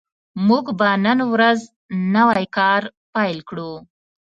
موږ 0.47 0.65
به 0.79 0.89
نن 1.05 1.19
ورځ 1.33 1.59
نوی 2.15 2.45
کار 2.57 2.81
پیل 3.13 3.37
کړو 3.49 3.71